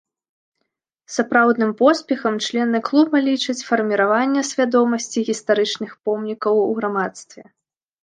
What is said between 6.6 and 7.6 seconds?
у грамадстве.